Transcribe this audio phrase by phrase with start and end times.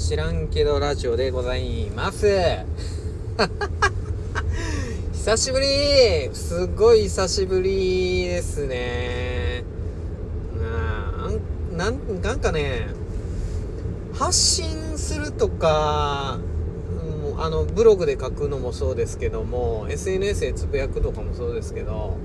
[0.00, 2.26] 知らんけどラジオでございます。
[5.12, 5.66] 久しぶり。
[6.32, 9.62] すごい久しぶりですね。
[11.76, 12.88] なんなんかね
[14.14, 16.38] 発信するとか
[17.38, 22.16] あのブログで書くのもそうですけども SNS でつぶやくとかもそうですけど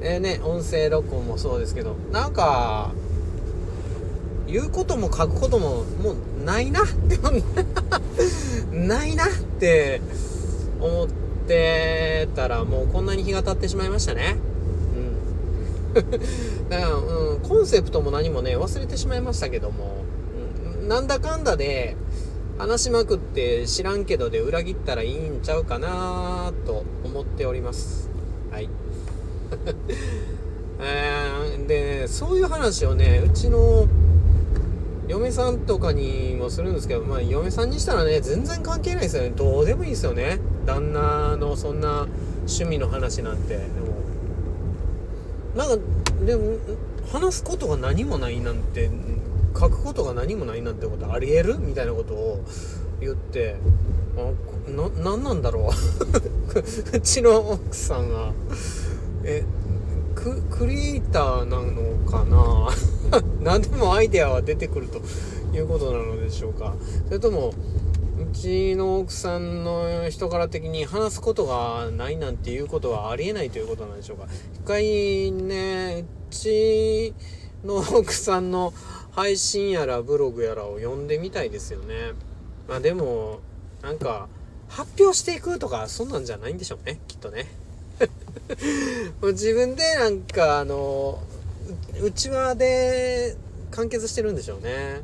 [0.00, 2.90] えー、ね音声録音もそうですけどなんか
[4.46, 7.18] 言うことも書くことももうないなって
[8.72, 9.28] ないなっ
[9.58, 10.00] て
[10.80, 11.08] 思っ
[11.46, 14.36] てたらもうこんなに日が経ってしまいましたね。
[15.94, 16.10] うん。
[16.70, 19.96] だから、うん、コンセプトも何もね忘れてしまいましたけども、
[20.82, 21.96] うん、なんだかんだで
[22.58, 28.10] 話しまくって知らんけどで裏切ったらいいんちゃうかなと思っております。
[28.50, 28.68] はい。
[30.82, 33.86] えー、で、そういう話をねうちの
[35.10, 39.30] 嫁さんとかにもするんですけど、まあ、嫁さんにしたらね、全然関係ないですよね。
[39.30, 40.38] どうでもいいですよね。
[40.66, 42.06] 旦那のそんな
[42.42, 43.56] 趣味の話なんて。
[43.56, 43.66] でも、
[45.56, 45.84] なんか、
[46.24, 46.58] でも、
[47.12, 48.88] 話すことが何もないなんて、
[49.58, 51.58] 書くことが何もないなんてことありえる？
[51.58, 52.44] みたいなことを
[53.00, 53.56] 言って、
[54.16, 55.72] あ、な、なんなんだろう
[56.96, 58.32] うちの奥さんが、
[59.24, 59.44] え、
[60.22, 62.68] ククリエイターなのかな？
[63.40, 65.00] 何でもアイデアは出てくると
[65.56, 66.74] いうことなのでしょうか。
[67.06, 67.54] それとも
[68.20, 74.26] うちの奥さんの人柄的に話すことがないなんていうことはありえないということなんでしょうか。
[74.54, 77.14] 一回ねうち
[77.64, 78.74] の奥さんの
[79.12, 82.12] 配信やらブログやらを読んでみたいですよね。
[82.68, 83.40] まあでも
[83.82, 84.28] なんか
[84.68, 87.46] 発表していくとかそんなんじゃないんでしょうねきっとね。
[89.20, 91.22] もう自分でなんかあの
[92.02, 93.36] うちわで
[93.70, 95.02] 完結してるんでしょうね。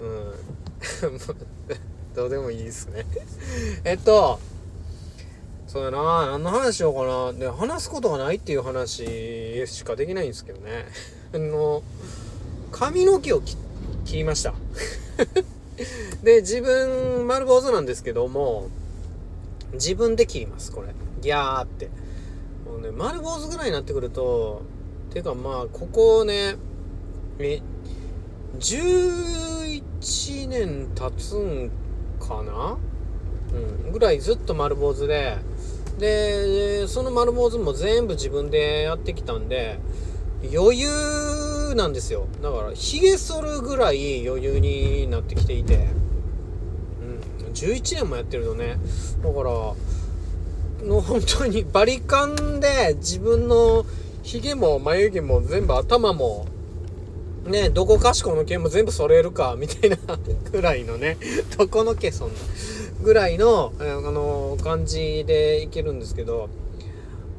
[0.00, 1.18] うん。
[2.14, 3.04] どうでもいいですね。
[3.84, 4.40] えっと
[5.66, 6.26] そうやな。
[6.26, 7.32] 何の話しようかな。
[7.32, 10.86] で話すことがないっていう話しかできないんですけどね。
[11.32, 11.82] あの
[12.72, 13.56] 髪の毛を切
[14.16, 14.54] りました。
[16.22, 18.68] で自分丸坊主なんですけども
[19.74, 20.88] 自分で切りますこれ。
[21.20, 21.90] ギャーって。
[22.80, 24.62] ね、丸坊主ぐらいになってくると、
[25.10, 26.56] ていうかまあ、ここね、
[27.38, 27.60] え、
[28.58, 31.70] 11年経つん
[32.18, 32.76] かな？
[33.54, 35.38] うん、ぐらいずっと丸坊主で、
[35.98, 39.78] で、その丸坊主も全部自分でやってきたんで、
[40.54, 42.26] 余裕なんですよ。
[42.42, 45.88] だから、髭剃るぐらい余裕になってきていて、
[47.40, 48.78] うん、11年もやってるとね、
[49.22, 49.74] だから、
[50.82, 53.84] の本当にバリカンで自分の
[54.22, 56.46] ヒゲも眉毛も全部頭も
[57.46, 59.96] ねどこかしこの毛も全部剃れるかみたいな
[60.52, 61.16] ぐらいのね
[61.56, 62.34] どこの毛そんな
[63.02, 66.48] ぐらいのあの感じでいけるんですけど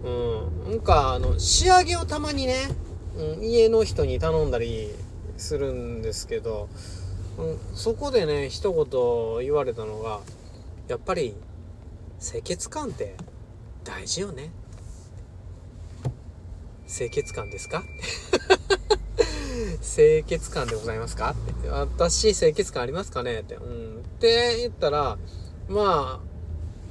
[0.04, 2.56] うんなんかあの仕上げをたまにね、
[3.18, 4.90] うん、家の人に頼んだり
[5.38, 6.70] するんですけど、
[7.38, 10.20] うん、そこでね一言言われたのが
[10.88, 11.36] やっぱり
[12.20, 13.16] 清潔感って
[13.84, 14.52] 大事よね。
[16.88, 17.84] 清潔感ですか？
[19.82, 21.36] 清潔感でございますか？
[21.60, 23.40] って私清潔感ありますかね？
[23.42, 23.56] って。
[23.56, 24.00] うん。
[24.00, 25.18] って言ったら
[25.68, 26.30] まあ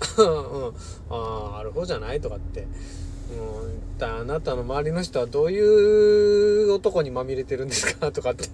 [0.22, 0.24] う
[0.70, 0.74] ん。
[1.10, 1.14] あ
[1.54, 2.20] あある方じゃない？
[2.20, 2.66] とかって。
[3.32, 4.04] うん。
[4.04, 5.60] あなたの周りの人はどうい
[6.64, 8.10] う男にまみれてるんですか？
[8.12, 8.48] とかって。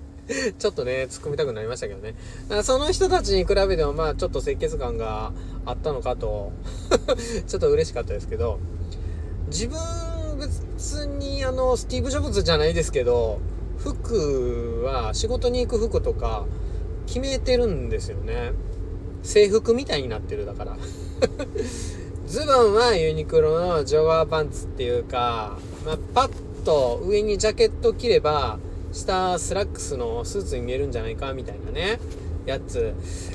[0.58, 2.14] ちょっとね、突っ込みたくなりましたけどね。
[2.62, 5.32] その人たちに比べても、まあ、ちょっと清潔感が
[5.66, 6.52] あったのかと
[7.46, 8.58] ちょっと嬉しかったですけど、
[9.48, 9.78] 自分、
[10.38, 13.38] 別に、あの、スティーブ・ジョブズじゃないですけど、
[13.78, 16.46] 服は、仕事に行く服とか、
[17.06, 18.52] 決めてるんですよね。
[19.22, 20.76] 制服みたいになってる、だから。
[22.26, 26.30] ズボンはユニクロのジョガーパンツっていうか、まあ、パッ
[26.64, 28.58] と上にジャケット着れば、
[28.94, 31.98] 下スラックスのスーツに見えるんじゃないかみたいなね
[32.46, 32.94] やつ。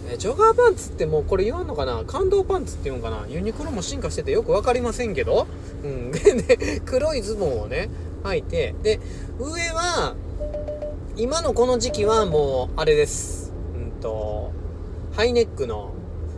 [0.10, 2.04] えジョガーパンツってもうこれ言わんのかな？
[2.06, 3.26] 感動パンツって言うんかな？
[3.28, 5.48] ユニクロも進化しててよく分かりませんけど。
[5.84, 6.12] うん。
[6.14, 7.90] で黒いズボンをね
[8.24, 8.76] 履いて。
[8.84, 9.00] で
[9.40, 10.16] 上は
[11.16, 13.52] 今のこの時期はもうあれです。
[13.76, 14.52] うんと
[15.14, 15.92] ハイネックの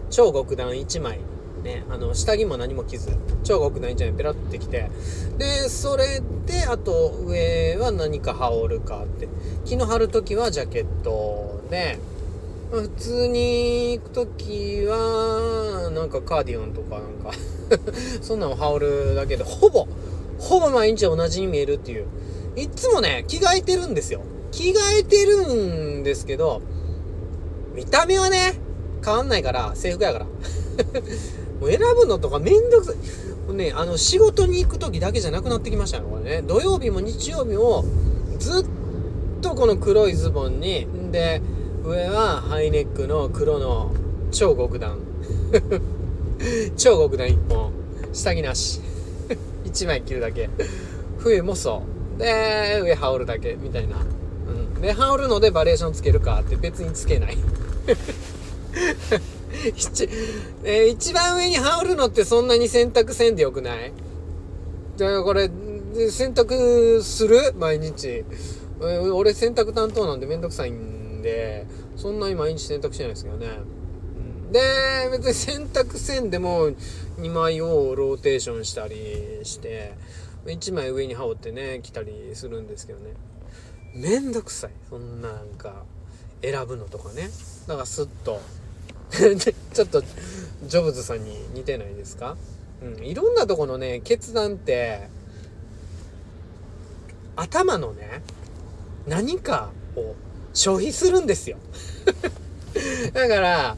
[0.09, 1.19] 超極暖1枚
[1.61, 3.11] ね、あの、下着も何も着ず、
[3.43, 4.89] 超極ないんじゃないペラってきて、
[5.37, 9.27] で、それで、あと、上は何か羽織るかって、
[9.65, 11.99] 気の張るときはジャケットで、
[12.71, 17.37] 普通に行くときは、なんかカーディオンとかなんか
[18.23, 19.87] そんなの羽織るだけで、ほぼ、
[20.39, 22.05] ほぼ毎日同じに見えるっていう。
[22.55, 24.21] いつもね、着替えてるんですよ。
[24.51, 26.61] 着替えてるんですけど、
[27.75, 28.53] 見た目はね、
[29.03, 30.25] 変わんないから、制服やから。
[31.59, 32.95] もう選ぶのとかめんどくさい。
[33.47, 36.43] もうね、あの、仕事に行く時だけじゃなくなってきましたよ、これね。
[36.47, 37.83] 土曜日も日曜日も、
[38.39, 38.65] ずっ
[39.41, 41.41] とこの黒いズボンに、で、
[41.83, 43.91] 上はハイネックの黒の
[44.31, 44.99] 超極暖。
[46.77, 47.71] 超極暖1本。
[48.13, 48.81] 下着なし。
[49.65, 50.49] 1枚着るだけ。
[51.17, 51.83] 冬もそ
[52.17, 52.19] う。
[52.19, 53.97] で、上羽織るだけ、みたいな。
[53.97, 54.81] うん。
[54.81, 57.37] で、羽織るのでバリエーションつけるかって別につけない。
[60.63, 63.91] えー、一番上に羽織るのってそんなに洗濯せんでよくない？
[64.97, 65.49] だからこれ、
[66.09, 67.53] 洗濯する？
[67.57, 68.07] 毎日。
[68.07, 70.90] えー、俺洗濯担当なんでめんどくさいん
[71.21, 71.65] で、
[71.95, 73.47] そんなに毎日洗濯しないですけどね。
[74.51, 74.59] で、
[75.11, 76.69] 別に洗濯せんでも
[77.19, 79.93] 2枚をローテーションしたりして、
[80.45, 83.11] 1枚上に羽織ってね、着たりするんですけどね。
[83.93, 84.71] めんどくさい。
[84.89, 85.83] そんななんか、
[86.41, 87.29] 選ぶのとかね。
[87.67, 88.41] だからスッと
[89.11, 90.01] ちょっと
[90.65, 92.37] ジョブズさんに似てないですか？
[92.81, 95.07] うん、いろんなとこのね決断って
[97.35, 98.23] 頭のね
[99.07, 100.15] 何かを
[100.53, 101.57] 消費するんですよ
[103.13, 103.77] だから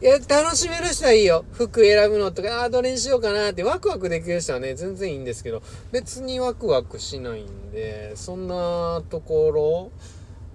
[0.00, 5.62] いや楽しめる人はいいよ服選ぶのとかあどれにしようかなってワクワクできる人はね全然いいんですけど
[5.92, 9.90] 別にワクワクしないんでそんなところ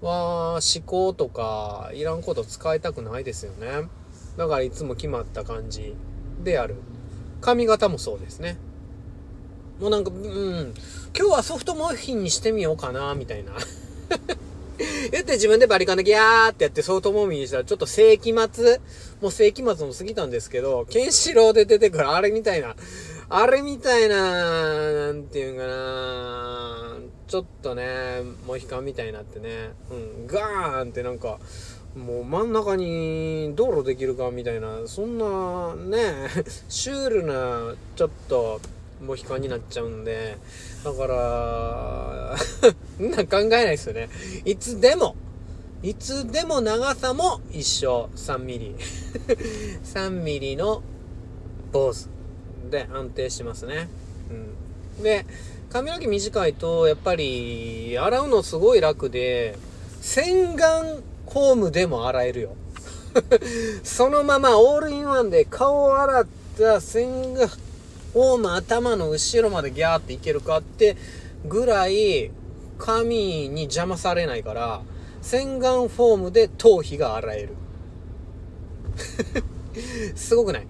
[0.06, 3.88] は思考とかいらんこと使いたくないですよね。
[4.36, 5.94] だからいつも決まった感じ
[6.44, 6.76] である。
[7.40, 8.56] 髪型もそうですね。
[9.80, 10.74] もうなんか、うん、
[11.16, 13.52] 今日はソフトモーフィンにしてみようかな、みたいな。
[15.10, 18.80] 言って自分でバリカンでギャーってやってソフトモーフィンにしたらちょっと世紀末、
[19.20, 22.76] もう世紀末も過ぎたんですけど、ケンシロウで出てくるあれみたいな、
[23.28, 31.38] あれみたいな、なんていうんかな、ちょっとね、モヒカンみたいになってね、うん、ガーンってなんか、
[31.96, 36.28] もう真ん中に道路できるかみたいな、そんなね、
[36.68, 38.60] シュールな、ちょっと、
[39.04, 40.38] モヒカンになっちゃうんで、
[40.84, 42.36] だから、
[42.98, 44.08] な考えないですよね。
[44.44, 45.16] いつでも、
[45.82, 48.08] いつでも長さも一緒。
[48.16, 48.74] 3ミリ。
[49.84, 50.82] 3ミリの
[51.72, 52.08] 坊主
[52.70, 53.88] で安定しますね。
[54.98, 55.02] うん。
[55.02, 55.24] で、
[55.70, 59.56] 髪の毛短いと、やっぱり、洗うのすごい楽で、
[60.00, 62.56] 洗顔フォームでも洗えるよ。
[63.84, 66.26] そのままオールインワンで顔を洗っ
[66.58, 67.48] た洗顔
[68.12, 70.96] フォーム頭の後ろまでギャーっていけるかって
[71.46, 72.30] ぐらい
[72.78, 74.82] 髪に邪魔されないから、
[75.20, 77.48] 洗顔フォームで頭皮が洗える。
[80.14, 80.66] すごくない？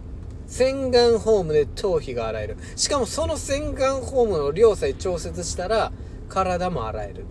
[0.47, 2.57] 洗顔フォームで頭皮が洗える。
[2.77, 5.93] しかもその洗顔フォームの量さえ調節したら
[6.29, 7.25] 体も洗える。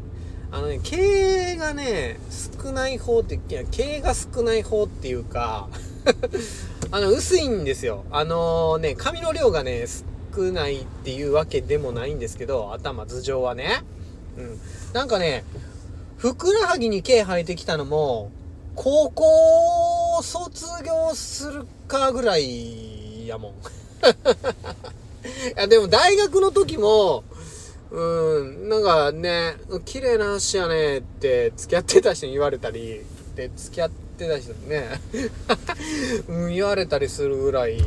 [0.50, 2.20] あのね、毛がね、
[2.64, 3.40] 少ない方って、い、
[3.70, 5.68] 毛が少ない方っていうか
[6.92, 8.06] あの、薄いんですよ。
[8.12, 9.86] あのー、ね、髪の量がね、
[10.36, 13.84] 少ないっていうわけでもないんですけど、頭、頭上はね。
[14.38, 14.60] うん。
[14.94, 15.44] なんかね、
[16.18, 18.32] ふくらはぎに毛生えてきたのも、
[18.76, 23.52] 高校卒業するかぐらいやもん。
[23.56, 23.56] い
[25.56, 27.24] や、でも大学の時も、
[27.90, 29.56] うん、なんかね、
[29.86, 33.02] 綺麗な足やねって付き合ってた人に言われたり、
[33.36, 35.00] で、付き合ってた人ね、
[36.54, 37.78] 言われたりするぐらい、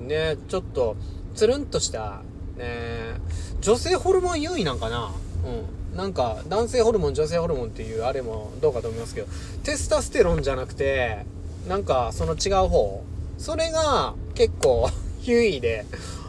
[0.00, 0.96] ね、ちょっと、
[1.34, 2.22] つるんとした、
[2.56, 3.20] ね、
[3.60, 5.12] 女性ホルモン優位なんかな。
[5.44, 5.96] うん。
[5.96, 9.26] なんか、男性ホルモン、女性ホルモンっていうあれもどうかと思いますけど、
[9.62, 11.26] テスタステロンじゃなくて、
[11.68, 13.02] なんか、その違う方、
[13.38, 14.88] それが結構
[15.22, 15.84] 優位で、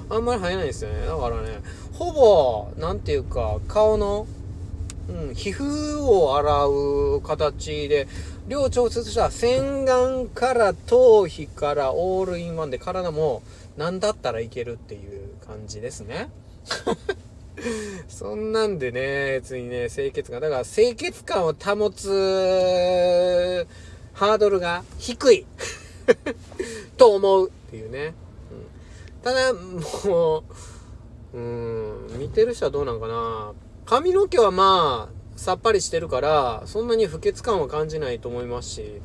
[0.10, 1.06] あんまり生えないんですよね。
[1.06, 1.62] だからね、
[1.94, 4.28] ほぼ、なんていうか、顔の、
[5.10, 8.08] うん、皮膚を洗う形で、
[8.48, 13.44] 量調節したら洗顔から頭皮からオールインワンで体も
[13.78, 16.30] 何だったらいけるっていう感じですね。
[18.08, 20.42] そんなんでね、別にね、清潔感。
[20.42, 23.66] だから清潔感を保つ
[24.14, 25.46] ハードルが低い
[26.98, 28.14] と思うっていうね。
[28.52, 30.44] うん、ただ、も
[31.34, 33.54] う、うん、見てる人はどうなんかな。
[33.86, 39.02] 髪の毛はまあ、さっぱりしてるから、そんなに不潔感は感じないと思いますし、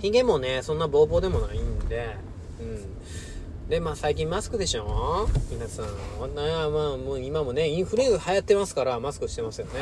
[0.00, 2.16] 髭もね、そんなボーボーでもないんで、
[2.60, 3.68] うん。
[3.68, 5.28] で、まあ最近マスクでしょ？
[5.50, 5.86] 皆さん。
[6.18, 9.72] まあもう今もね、インフレ流行ってますからマスクしてますよね。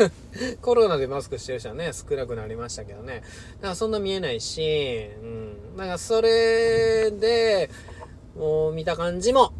[0.62, 3.22] コロナでマスクしてる人はね、少なくなりましたけどね。
[3.56, 5.76] だからそんな見えないし、うん。
[5.76, 7.68] だからそれで、
[8.36, 9.52] もう見た感じも、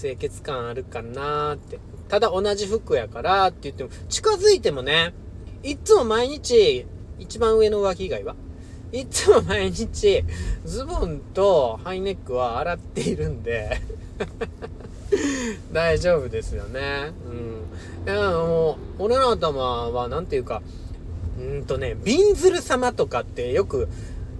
[0.00, 1.78] 清潔感あるかなーって。
[2.10, 5.14] ただ同じ服やからって言っても、近づいてもね、
[5.62, 6.86] いつも毎日
[7.18, 8.34] 一番上の上着以外は
[8.92, 10.24] いつも毎日
[10.64, 13.80] ズボンとハイネックは洗っているんで
[15.72, 17.12] 大丈夫ですよね。
[18.06, 18.12] うん。
[18.12, 20.62] いや、もう、俺の頭は、なんていうか、
[21.38, 23.88] うんとね、びんずる様とかってよく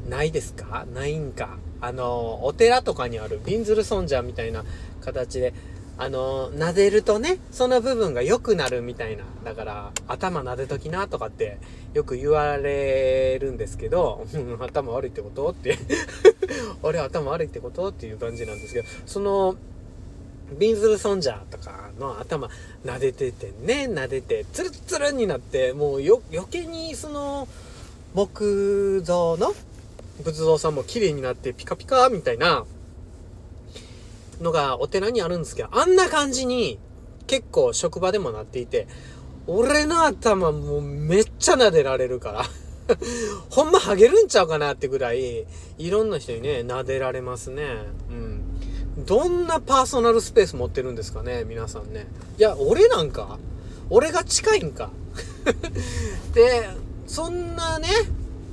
[0.08, 0.86] ないですか？
[0.94, 1.58] ないんか？
[1.80, 4.64] あの、お寺とかにあるびんずる尊者みたいな
[5.00, 5.54] 形で、
[6.00, 9.25] あの、撫でるとね、その部分が良くなるみたいな。
[9.45, 11.59] だから、頭撫でときなとかって
[11.92, 14.26] よく言われるんですけど、
[14.61, 15.76] 頭悪いってことって
[16.83, 19.57] 俺頭悪いってことっていう感じなんですけど、その、
[20.59, 22.49] ビンズルソンジャーとかの頭
[22.83, 27.47] 撫でててね、撫でて、ツルツルになって、もうよ、余計にその、
[28.14, 29.52] 木造の
[30.25, 32.64] 仏像さんも綺麗になってピカピカみたいな
[34.40, 36.78] のがお寺にあるんですけど、あんな感じに
[37.26, 38.87] 結構職場でもなっていて、
[39.47, 42.44] 俺の頭もうめっちゃ撫でられるから
[43.50, 45.47] ほんまハゲるんちゃうかなってぐらい、
[45.78, 47.64] いろんな人にね、撫でられますね。
[48.11, 49.04] うん。
[49.06, 52.06] どんなパーソナルスペース持ってるんですかね、皆さんね。
[52.38, 53.38] いや、俺なんか
[53.88, 54.90] 俺が近いんか
[56.35, 56.68] で、
[57.06, 57.88] そんなね、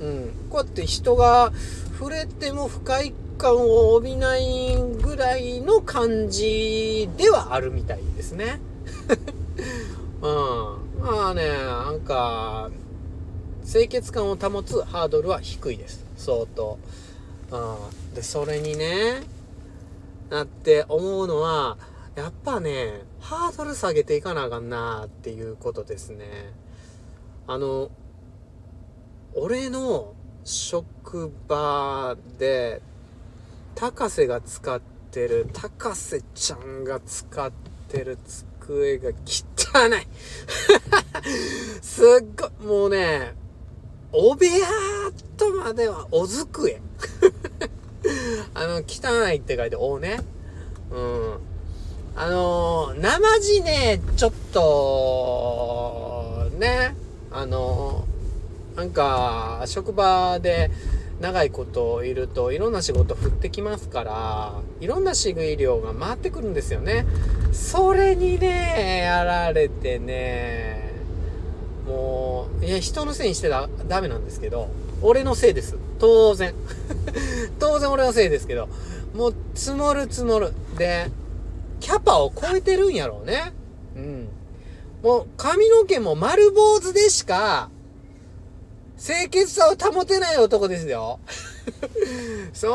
[0.00, 1.52] うん、こうやって人が
[1.98, 8.60] 触れても不快感を帯びないぐらいの感じではあるみたいですね。
[10.20, 11.00] うん。
[11.00, 12.70] まあね、なんか、
[13.64, 16.04] 清潔感を保つハードルは低いです。
[16.16, 16.78] 相当。
[17.52, 17.56] う
[18.12, 18.14] ん。
[18.14, 19.22] で、それにね、
[20.30, 21.78] なって思うのは、
[22.16, 26.52] やっぱね、ハードル下げていかなあかんなっていうことですね。
[27.46, 27.90] あの、
[29.34, 30.14] 俺の
[30.44, 32.82] 職場で、
[33.78, 34.80] 高瀬が使っ
[35.12, 37.52] てる、高瀬ちゃんが使っ
[37.86, 38.18] てる
[38.60, 40.08] 机が汚い
[41.80, 42.06] すっ
[42.36, 43.36] ごい、もうね、
[44.10, 44.66] お部屋
[45.36, 46.82] とまではお机
[48.52, 50.24] あの、汚いって書いて、おうね。
[50.90, 51.38] うん。
[52.16, 56.96] あのー、生地ね、ちょっと、ね、
[57.30, 60.72] あのー、なんか、職場で
[61.20, 67.06] 長いこといると、いろんな仕事降ってきますから、いろんな仕食い量が回ってくるんですよね。
[67.52, 70.92] それにね、やられてね、
[71.86, 74.68] もう、いや、人のせいにしてだダメなんですけど、
[75.02, 75.76] 俺のせいです。
[75.98, 76.54] 当然。
[77.58, 78.68] 当然俺のせいですけど、
[79.14, 80.52] もう積もる積もる。
[80.76, 81.10] で、
[81.80, 83.52] キャパを超えてるんやろうね。
[83.96, 84.28] うん。
[85.02, 87.70] もう髪の毛も丸坊主でしか、
[88.98, 91.20] 清潔さを保てない男ですよ。
[92.52, 92.72] それ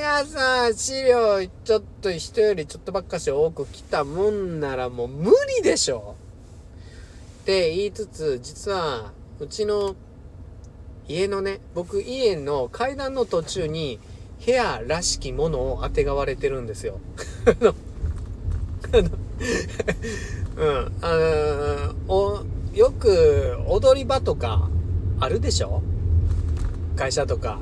[0.00, 6.16] がさ、資料ちょっと人よりちょっとばっかし多く来たもんならもう無理でしょ。
[7.42, 9.94] って言いつつ、実は、うちの
[11.08, 14.00] 家のね、僕家の階段の途中に
[14.44, 17.00] 部屋らしきものをあてがわれてるんですよ。
[17.44, 17.74] あの、
[18.92, 19.10] あの
[20.56, 22.42] うん、あの、お、
[22.74, 24.70] よく踊り場とか
[25.20, 25.82] あるでしょ？
[26.96, 27.58] 会社とか、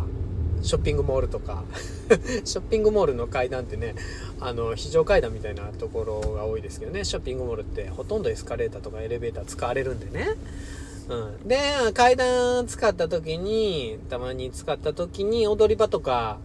[0.63, 1.65] ショッピングモールとか。
[2.45, 3.95] ショッピングモールの階段ってね、
[4.41, 10.35] あの、非常階段みたいなところが多いですけどね、ショッピングモールってほとんどエスカレーターとかエレベーター使われるんでね。
[11.09, 11.49] うん。
[11.49, 11.59] で、
[11.95, 16.39] 階段使った時に、たまに使った時に踊り場とか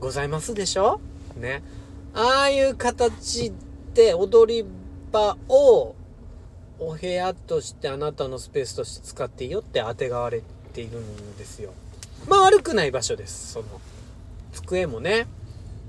[0.00, 1.00] ございますでしょ？
[1.36, 1.62] ね。
[2.14, 3.52] ああいう形
[3.94, 4.64] で踊り
[5.12, 5.94] 場を
[6.78, 11.72] お部屋としてあなたのスペースとして使っていいよってあてがわれているんですよ。
[12.28, 13.52] まあ悪くない場所です。
[13.52, 13.66] その、
[14.52, 15.26] 机もね、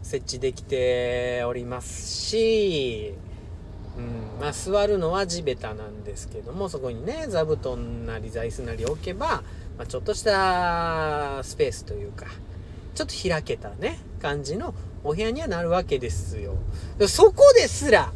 [0.05, 3.13] 設置できておりますし、
[3.97, 9.43] うん、まあ座るのは地べたなんですけどもそこにね座布団なり座椅子なり置けば、
[9.77, 12.27] まあ、ちょっとしたスペースというか
[12.93, 14.75] ちょっと開けたね感じの
[15.05, 16.55] お部屋にはなるわけですよ。
[17.07, 18.11] そこですら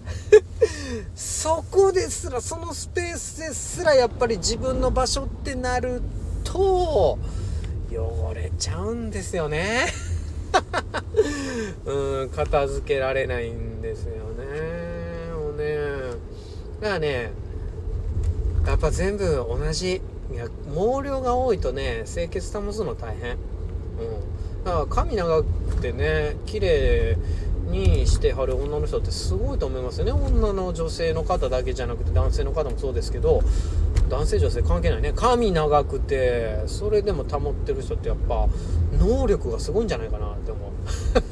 [1.15, 6.01] そこですらそのスペースですらやっぱり自分の場所ってなる
[6.43, 7.19] と
[7.91, 9.85] 汚れちゃうんですよね。
[11.85, 15.31] うん片付けられないんですよね。
[15.31, 15.75] もうね
[16.81, 17.31] だからね
[18.65, 23.33] やっぱ全部同じいや毛量が多いとね清潔保つの大変。
[23.33, 23.37] うん。
[24.63, 25.49] だから髪長く
[25.81, 27.17] てね綺麗
[27.69, 30.11] にしてはる女の人ってすごいと思いますよね。
[30.11, 33.41] 女の女性の方だけじゃなくて男性の方もそうですけど
[34.09, 35.13] 男性女性関係ないね。
[35.15, 38.47] 髪長くてそれでも保ってる人ってやっぱ
[38.97, 40.71] 能力がすごいんじゃないかなって思う。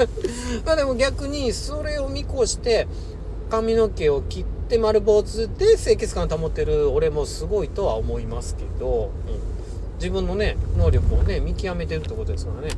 [0.65, 2.88] まあでも逆にそれを見越して
[3.50, 9.57] 髪の毛を切って丸坊主で清潔感保ってる俺もすごいとは思いますけど、うん、
[9.98, 12.70] 自分のね能力をね見極めてるってことですからね。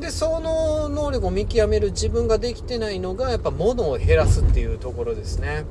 [0.00, 5.64] でその能力を見極める自分ができてないのがやっぱ物を減らすっていうところですね。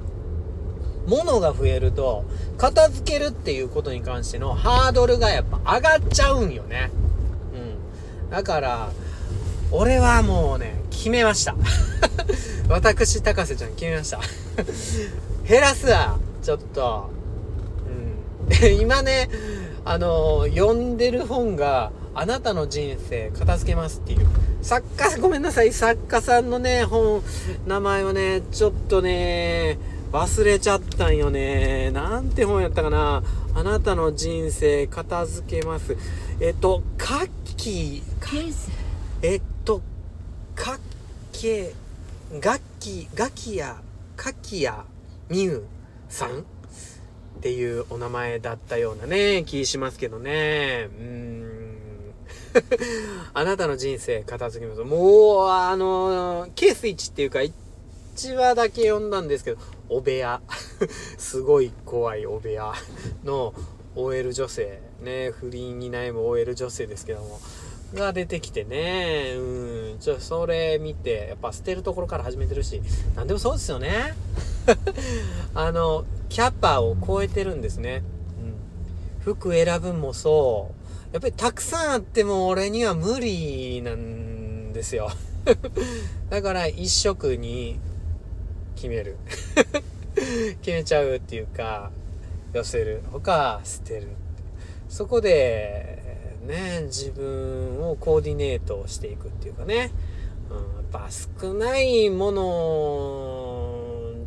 [1.08, 2.25] 物が増えると
[2.58, 6.91] 片付けるっていうことに関してのハードルがやっぱ上がっちゃうんよね。
[7.53, 8.29] うん。
[8.29, 8.91] だから
[9.72, 11.55] 俺はもうね決めました。
[12.69, 14.19] 私高瀬ちゃん決めました。
[15.48, 17.10] 減らすわちょっと。
[17.88, 18.77] うん。
[18.79, 19.29] 今ね
[19.86, 24.27] あの読んでる本があなたの人生片付けますっていう。
[24.62, 25.71] 作家 ごめんなさい。
[25.71, 27.21] 作家さんのね本
[27.65, 29.77] 名前をねちょっとね
[30.12, 31.91] 忘れちゃったんよね。
[31.91, 33.24] なんて本やったかな。
[33.55, 35.95] あなたの人生片付けます。
[36.39, 38.53] えっとカッキー
[39.21, 39.81] えっと
[40.55, 40.79] カッ
[41.31, 41.74] ケ
[42.39, 43.77] ガッキガキヤ
[44.15, 44.83] カキヤ
[45.29, 45.63] ミウ
[46.09, 46.45] さん
[47.39, 51.29] っていうお名前だったようなね気しますけどねうん
[53.34, 54.84] あなたの人生片付けます。
[54.84, 60.41] もう、あの、ケース1っていうか、1話だけ読んだんですけど、お部屋。
[61.17, 62.74] すごい怖いお部屋
[63.24, 63.53] の
[63.96, 64.81] OL 女性。
[65.01, 67.39] ね、不倫に悩む OL 女性ですけども。
[67.93, 72.81] が出てきてね、うん、ちょ、それ見て、やっぱ捨てるところから始めてるし、
[73.15, 74.13] なんでもそうですよね。
[75.53, 78.03] あの、キャパを超えてるんですね。
[79.25, 79.33] うん。
[79.33, 80.71] 服選ぶもそ
[81.11, 81.13] う。
[81.13, 85.09] やっぱりたくさんあっても俺には無理なんですよ。
[86.29, 87.79] だから一色に
[88.75, 89.17] 決める。
[90.61, 91.91] 決めちゃうっていうか、
[92.53, 93.01] 寄せる。
[93.11, 94.09] 他捨てる。
[94.88, 95.99] そこで、
[96.45, 99.91] ね、自分をコーディネートしていくっていうかね。
[100.49, 101.07] うん、やっぱ
[101.41, 102.41] 少ないもの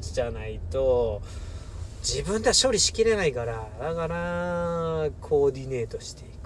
[0.03, 1.23] じゃないと、
[2.03, 6.43] 自分では処理しきれないから、だから、コーディネートしていく。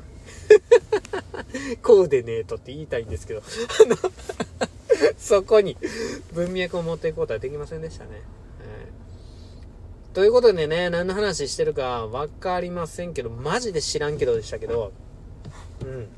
[1.82, 3.96] コーデネートって言いたいんですけど、あの
[5.18, 5.76] そこに
[6.32, 8.10] 文脈を持っていくことはできませんでしたね。
[8.10, 8.20] はい、
[10.14, 14.92] ということでね、何の話してるか分かりませんけど、マジで知らんけどでしたけど、
[15.82, 16.08] うん。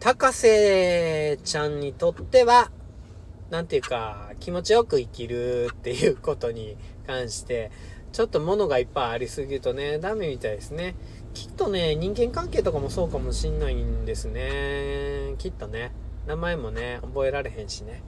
[0.00, 2.70] 高瀬ちゃんにとっては、
[3.52, 7.70] なんていうか、気持ちよく生きるっていうことに関して、
[8.10, 10.94] ちょっと物がいっぱいありすぎるとね、ダメみたいですね。
[11.34, 15.34] きっとね、人間関係とかもそうかもしんないんですね。
[15.36, 15.92] きっとね。
[16.26, 18.02] 名前もね、覚えられへんしね。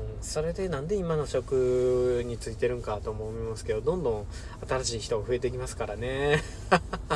[0.00, 4.26] うん、それでなんで今の職についてるんかと思いますけど、どんどん
[4.68, 6.42] 新しい人が増えてきますからね。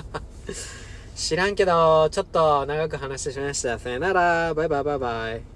[1.16, 3.81] 知らんけど、ちょっと長く話してしまいました。
[3.81, 4.55] さよなら。
[4.55, 5.52] バイバイバイバイ。